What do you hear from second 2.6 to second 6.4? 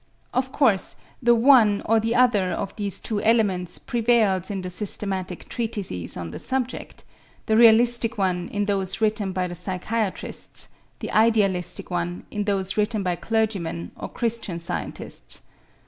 these two elements prevails in the systematic treatises on the